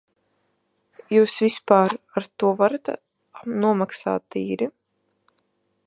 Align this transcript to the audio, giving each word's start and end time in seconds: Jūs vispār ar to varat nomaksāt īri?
Jūs 1.15 1.35
vispār 1.45 1.95
ar 2.21 2.27
to 2.43 2.51
varat 2.63 2.91
nomaksāt 3.67 4.43
īri? 4.45 4.71